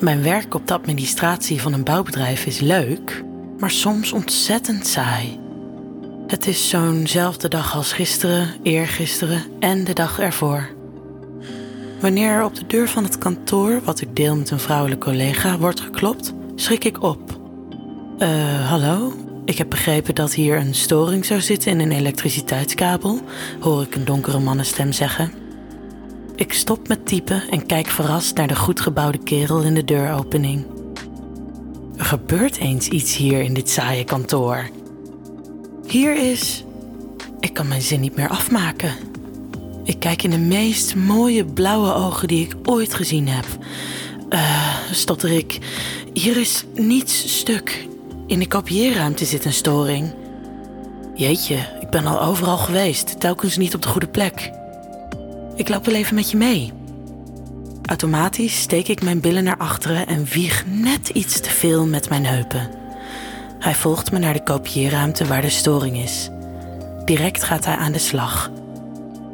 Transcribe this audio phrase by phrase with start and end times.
[0.00, 3.24] Mijn werk op de administratie van een bouwbedrijf is leuk,
[3.58, 5.40] maar soms ontzettend saai.
[6.26, 10.68] Het is zo'nzelfde dag als gisteren, eergisteren en de dag ervoor.
[12.00, 15.58] Wanneer er op de deur van het kantoor, wat ik deel met een vrouwelijke collega,
[15.58, 17.40] wordt geklopt, schrik ik op.
[18.18, 19.12] Eh, hallo?
[19.44, 23.20] Ik heb begrepen dat hier een storing zou zitten in een elektriciteitskabel,
[23.60, 25.43] hoor ik een donkere mannenstem zeggen.
[26.36, 30.66] Ik stop met typen en kijk verrast naar de goed gebouwde kerel in de deuropening.
[31.96, 34.68] Er gebeurt eens iets hier in dit saaie kantoor.
[35.86, 36.64] Hier is.
[37.40, 38.94] Ik kan mijn zin niet meer afmaken.
[39.84, 43.46] Ik kijk in de meest mooie blauwe ogen die ik ooit gezien heb.
[44.28, 45.58] Eh, stotter ik.
[46.12, 47.86] Hier is niets stuk.
[48.26, 50.14] In de kopieerruimte zit een storing.
[51.14, 54.62] Jeetje, ik ben al overal geweest, telkens niet op de goede plek.
[55.56, 56.72] Ik loop wel even met je mee.
[57.82, 62.26] Automatisch steek ik mijn billen naar achteren en wieg net iets te veel met mijn
[62.26, 62.70] heupen.
[63.58, 66.30] Hij volgt me naar de kopieerruimte waar de storing is.
[67.04, 68.50] Direct gaat hij aan de slag.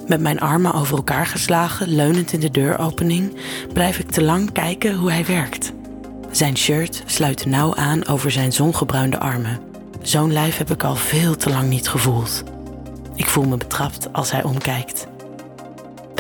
[0.06, 3.36] Met mijn armen over elkaar geslagen, leunend in de deuropening,
[3.72, 5.72] blijf ik te lang kijken hoe hij werkt.
[6.30, 9.60] Zijn shirt sluit nauw aan over zijn zongebruinde armen.
[10.02, 12.42] Zo'n lijf heb ik al veel te lang niet gevoeld.
[13.14, 15.06] Ik voel me betrapt als hij omkijkt.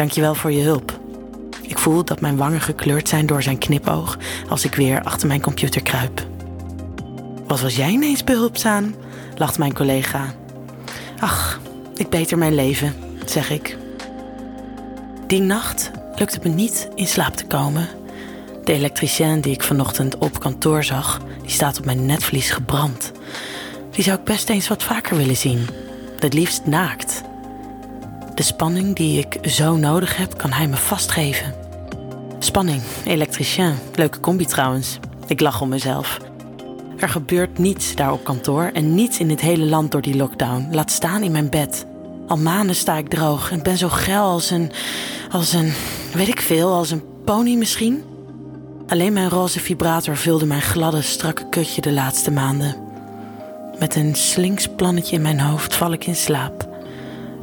[0.00, 1.00] Dankjewel voor je hulp.
[1.62, 5.40] Ik voel dat mijn wangen gekleurd zijn door zijn knipoog als ik weer achter mijn
[5.40, 6.26] computer kruip.
[7.46, 8.94] Wat was jij ineens behulpzaam?
[9.36, 10.34] lacht mijn collega.
[11.18, 11.60] Ach,
[11.94, 13.76] ik beter mijn leven, zeg ik.
[15.26, 17.88] Die nacht lukt het me niet in slaap te komen.
[18.64, 23.12] De elektricien die ik vanochtend op kantoor zag, die staat op mijn netvlies gebrand.
[23.90, 25.66] Die zou ik best eens wat vaker willen zien.
[26.18, 27.28] Het liefst naakt.
[28.40, 31.54] De spanning die ik zo nodig heb, kan hij me vastgeven.
[32.38, 34.98] Spanning, elektricien, leuke combi trouwens.
[35.26, 36.18] Ik lach om mezelf.
[36.98, 40.68] Er gebeurt niets daar op kantoor en niets in dit hele land door die lockdown.
[40.70, 41.86] Laat staan in mijn bed.
[42.28, 44.72] Al maanden sta ik droog en ben zo geil als een.
[45.30, 45.72] als een.
[46.12, 48.04] weet ik veel, als een pony misschien.
[48.88, 52.76] Alleen mijn roze vibrator vulde mijn gladde, strakke kutje de laatste maanden.
[53.78, 56.69] Met een slinks plannetje in mijn hoofd val ik in slaap.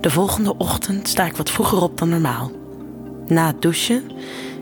[0.01, 2.51] De volgende ochtend sta ik wat vroeger op dan normaal.
[3.27, 4.03] Na het douchen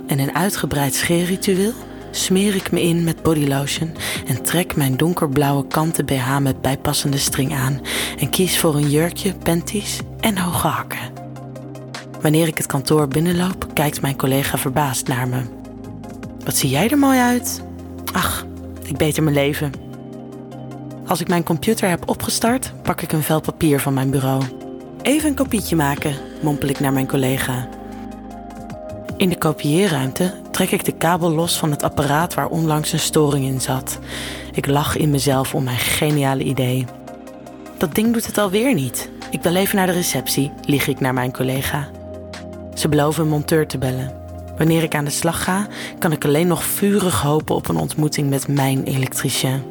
[0.07, 1.73] en een uitgebreid scheerritueel
[2.11, 3.91] smeer ik me in met bodylotion
[4.27, 7.81] en trek mijn donkerblauwe kanten BH met bijpassende string aan
[8.19, 11.13] en kies voor een jurkje, panties en hoge hakken.
[12.21, 15.41] Wanneer ik het kantoor binnenloop, kijkt mijn collega verbaasd naar me.
[16.45, 17.63] Wat zie jij er mooi uit?
[18.13, 18.45] Ach,
[18.83, 19.71] ik beter mijn leven.
[21.07, 24.43] Als ik mijn computer heb opgestart, pak ik een vel papier van mijn bureau.
[25.05, 27.67] Even een kopietje maken, mompel ik naar mijn collega.
[29.17, 33.45] In de kopieerruimte trek ik de kabel los van het apparaat waar onlangs een storing
[33.45, 33.99] in zat.
[34.53, 36.85] Ik lach in mezelf om mijn geniale idee.
[37.77, 39.09] Dat ding doet het alweer niet.
[39.31, 41.89] Ik bel even naar de receptie, lieg ik naar mijn collega.
[42.73, 44.13] Ze beloven een monteur te bellen.
[44.57, 45.67] Wanneer ik aan de slag ga,
[45.99, 49.63] kan ik alleen nog vurig hopen op een ontmoeting met mijn elektricien.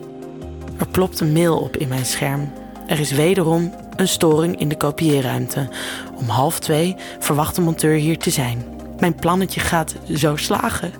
[0.78, 2.52] Er plopt een mail op in mijn scherm.
[2.86, 5.68] Er is wederom een storing in de kopieerruimte.
[6.14, 8.64] Om half twee verwacht de monteur hier te zijn.
[8.98, 10.92] Mijn plannetje gaat zo slagen.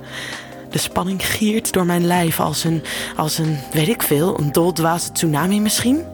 [0.71, 2.83] De spanning giert door mijn lijf als een,
[3.17, 6.05] als een, weet ik veel, een doldwaze tsunami misschien.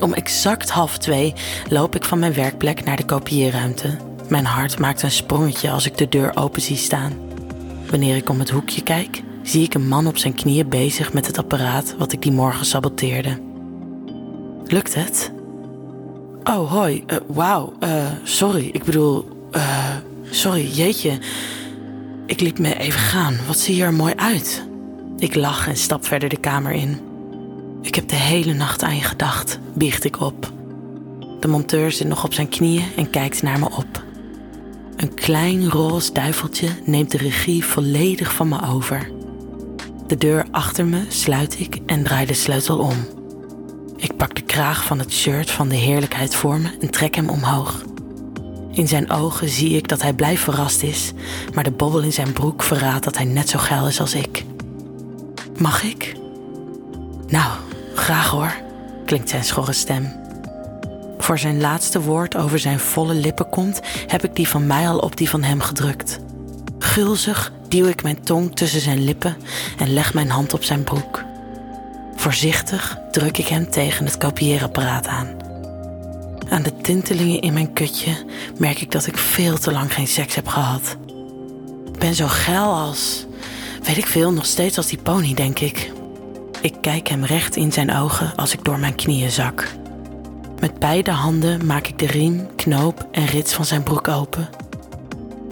[0.00, 1.34] Om exact half twee
[1.68, 3.96] loop ik van mijn werkplek naar de kopieerruimte.
[4.28, 7.12] Mijn hart maakt een sprongetje als ik de deur open zie staan.
[7.90, 11.26] Wanneer ik om het hoekje kijk, zie ik een man op zijn knieën bezig met
[11.26, 13.38] het apparaat wat ik die morgen saboteerde.
[14.66, 15.32] Lukt het?
[16.44, 17.04] Oh, hoi.
[17.06, 17.72] Uh, Wauw.
[17.80, 18.68] Uh, sorry.
[18.72, 19.28] Ik bedoel.
[19.52, 19.96] Uh,
[20.30, 21.18] sorry, jeetje.
[22.26, 23.36] Ik liet me even gaan.
[23.46, 24.68] Wat zie je er mooi uit?
[25.18, 26.98] Ik lach en stap verder de kamer in.
[27.82, 30.52] Ik heb de hele nacht aan je gedacht, biecht ik op.
[31.40, 34.02] De monteur zit nog op zijn knieën en kijkt naar me op.
[34.96, 39.10] Een klein roze duiveltje neemt de regie volledig van me over.
[40.06, 43.19] De deur achter me sluit ik en draai de sleutel om.
[44.00, 47.28] Ik pak de kraag van het shirt van de heerlijkheid voor me en trek hem
[47.28, 47.82] omhoog.
[48.72, 51.12] In zijn ogen zie ik dat hij blij verrast is,
[51.54, 54.44] maar de bobbel in zijn broek verraadt dat hij net zo geil is als ik.
[55.58, 56.14] Mag ik?
[57.28, 57.50] Nou,
[57.94, 58.54] graag hoor,
[59.04, 60.12] klinkt zijn schorre stem.
[61.18, 64.98] Voor zijn laatste woord over zijn volle lippen komt, heb ik die van mij al
[64.98, 66.18] op die van hem gedrukt.
[66.78, 69.36] Gulzig duw ik mijn tong tussen zijn lippen
[69.78, 71.28] en leg mijn hand op zijn broek.
[72.20, 75.28] Voorzichtig druk ik hem tegen het kopieerapparaat aan.
[76.48, 78.16] Aan de tintelingen in mijn kutje
[78.58, 80.96] merk ik dat ik veel te lang geen seks heb gehad.
[81.92, 83.26] Ik ben zo geil als.
[83.82, 85.92] Weet ik veel, nog steeds als die pony, denk ik.
[86.60, 89.68] Ik kijk hem recht in zijn ogen als ik door mijn knieën zak.
[90.58, 94.48] Met beide handen maak ik de riem, knoop en rits van zijn broek open.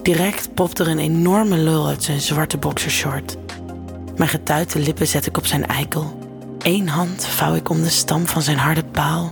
[0.02, 3.36] Direct popt er een enorme lul uit zijn zwarte boxershort.
[4.16, 6.26] Mijn getuite lippen zet ik op zijn eikel.
[6.62, 9.30] Eén hand vouw ik om de stam van zijn harde paal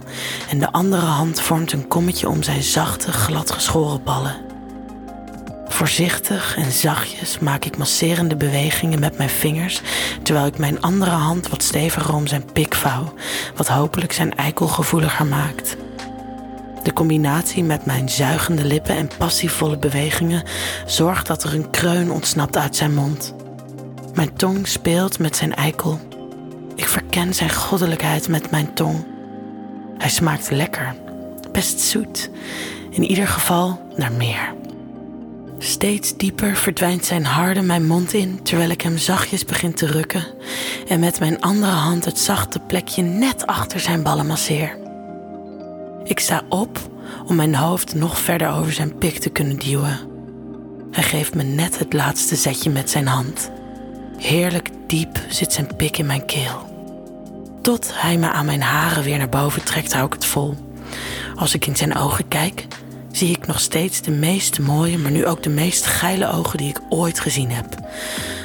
[0.51, 4.37] en de andere hand vormt een kommetje om zijn zachte, gladgeschoren ballen.
[5.69, 9.81] Voorzichtig en zachtjes maak ik masserende bewegingen met mijn vingers,
[10.23, 13.15] terwijl ik mijn andere hand wat steviger om zijn pik vouw,
[13.57, 15.77] wat hopelijk zijn eikel gevoeliger maakt.
[16.83, 20.43] De combinatie met mijn zuigende lippen en passievolle bewegingen
[20.87, 23.35] zorgt dat er een kreun ontsnapt uit zijn mond.
[24.15, 26.01] Mijn tong speelt met zijn eikel.
[26.77, 29.05] Ik verken zijn goddelijkheid met mijn tong.
[29.99, 30.95] Hij smaakt lekker,
[31.53, 32.31] best zoet,
[32.91, 34.55] in ieder geval naar meer.
[35.59, 40.25] Steeds dieper verdwijnt zijn harde mijn mond in terwijl ik hem zachtjes begin te rukken
[40.89, 44.79] en met mijn andere hand het zachte plekje net achter zijn ballen masseer.
[46.05, 46.79] Ik sta op
[47.27, 49.99] om mijn hoofd nog verder over zijn pik te kunnen duwen.
[50.91, 53.51] Hij geeft me net het laatste zetje met zijn hand.
[54.19, 56.75] Heerlijk diep zit zijn pik in mijn keel.
[57.63, 60.55] Tot hij me aan mijn haren weer naar boven trekt, hou ik het vol.
[61.35, 62.67] Als ik in zijn ogen kijk,
[63.11, 66.69] zie ik nog steeds de meest mooie, maar nu ook de meest geile ogen die
[66.69, 67.67] ik ooit gezien heb.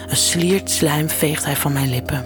[0.08, 2.26] Een sliert slijm veegt hij van mijn lippen.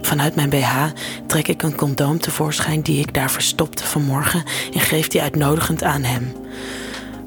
[0.00, 0.84] Vanuit mijn BH
[1.26, 4.44] trek ik een condoom tevoorschijn die ik daar verstopte vanmorgen
[4.74, 6.32] en geef die uitnodigend aan hem.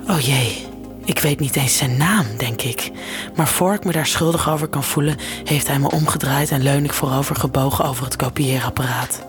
[0.07, 0.65] Oh jee,
[1.05, 2.91] ik weet niet eens zijn naam, denk ik.
[3.35, 6.83] Maar voor ik me daar schuldig over kan voelen, heeft hij me omgedraaid en leun
[6.83, 9.25] ik voorover gebogen over het kopieerapparaat.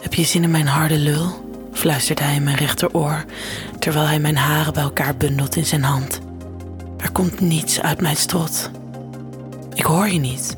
[0.00, 1.50] Heb je zin in mijn harde lul?
[1.72, 3.24] fluistert hij in mijn rechteroor,
[3.78, 6.20] terwijl hij mijn haren bij elkaar bundelt in zijn hand.
[6.96, 8.70] Er komt niets uit mijn strot.
[9.74, 10.56] Ik hoor je niet.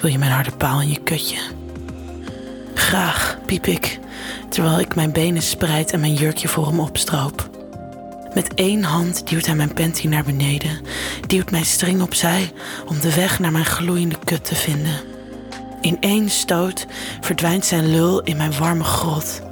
[0.00, 1.38] Wil je mijn harde paal in je kutje?
[2.74, 3.98] Graag, piep ik,
[4.48, 7.57] terwijl ik mijn benen spreid en mijn jurkje voor hem opstroop.
[8.34, 10.80] Met één hand duwt hij mijn panty naar beneden,
[11.26, 12.52] duwt mijn string opzij
[12.86, 15.00] om de weg naar mijn gloeiende kut te vinden.
[15.80, 16.86] In één stoot
[17.20, 19.42] verdwijnt zijn lul in mijn warme grot.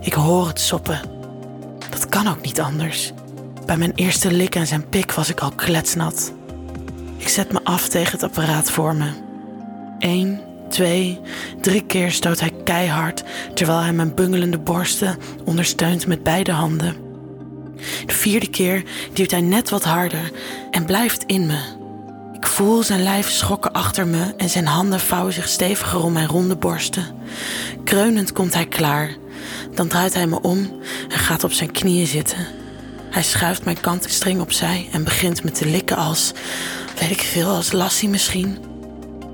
[0.00, 1.00] Ik hoor het soppen.
[1.90, 3.12] Dat kan ook niet anders.
[3.66, 6.32] Bij mijn eerste lik aan zijn pik was ik al kletsnat.
[7.16, 9.10] Ik zet me af tegen het apparaat voor me.
[9.98, 11.20] Eén, twee,
[11.60, 13.22] drie keer stoot hij keihard
[13.54, 17.03] terwijl hij mijn bungelende borsten ondersteunt met beide handen.
[18.06, 18.82] De vierde keer
[19.12, 20.30] duwt hij net wat harder
[20.70, 21.58] en blijft in me.
[22.32, 26.28] Ik voel zijn lijf schokken achter me en zijn handen vouwen zich steviger om mijn
[26.28, 27.06] ronde borsten.
[27.84, 29.10] Kreunend komt hij klaar.
[29.74, 32.46] Dan draait hij me om en gaat op zijn knieën zitten.
[33.10, 36.32] Hij schuift mijn kanten string opzij en begint me te likken als,
[36.98, 38.58] weet ik veel, als Lassie misschien.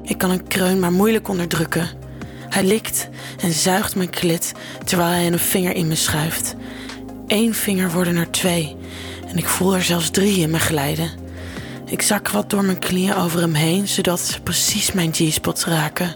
[0.05, 1.89] Ik kan een kreun maar moeilijk onderdrukken.
[2.49, 3.09] Hij likt
[3.41, 4.53] en zuigt mijn klit
[4.85, 6.55] terwijl hij een vinger in me schuift.
[7.31, 8.77] Eén vinger worden er twee
[9.29, 11.11] en ik voel er zelfs drie in me glijden.
[11.87, 16.15] Ik zak wat door mijn knieën over hem heen, zodat ze precies mijn G-spots raken.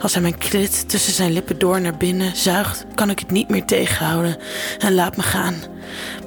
[0.00, 3.48] Als hij mijn klit tussen zijn lippen door naar binnen zuigt, kan ik het niet
[3.48, 4.36] meer tegenhouden
[4.78, 5.54] en laat me gaan.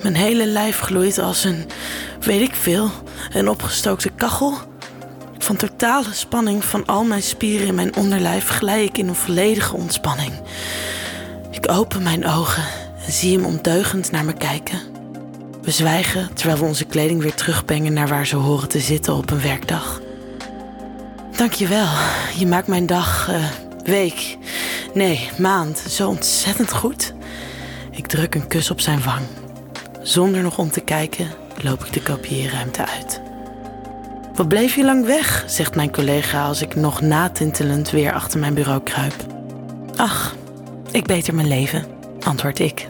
[0.01, 1.65] Mijn hele lijf gloeit als een,
[2.19, 2.91] weet ik veel,
[3.33, 4.53] een opgestookte kachel.
[5.37, 9.75] Van totale spanning van al mijn spieren in mijn onderlijf glij ik in een volledige
[9.75, 10.33] ontspanning.
[11.51, 14.79] Ik open mijn ogen en zie hem ondeugend naar me kijken.
[15.61, 19.31] We zwijgen terwijl we onze kleding weer terugbrengen naar waar ze horen te zitten op
[19.31, 20.01] een werkdag.
[21.37, 21.87] Dankjewel.
[22.37, 23.45] Je maakt mijn dag, uh,
[23.83, 24.37] week,
[24.93, 27.13] nee, maand zo ontzettend goed.
[27.91, 29.25] Ik druk een kus op zijn wang.
[30.01, 31.27] Zonder nog om te kijken
[31.61, 33.21] loop ik de kopieerruimte uit.
[34.33, 35.43] Wat bleef je lang weg?
[35.47, 39.15] zegt mijn collega als ik nog natintelend weer achter mijn bureau kruip.
[39.95, 40.35] Ach,
[40.91, 41.85] ik beter mijn leven,
[42.19, 42.89] antwoord ik.